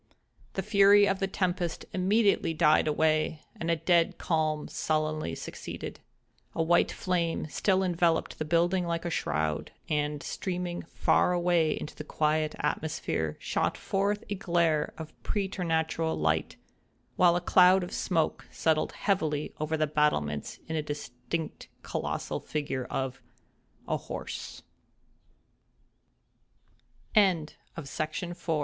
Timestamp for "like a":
8.87-9.11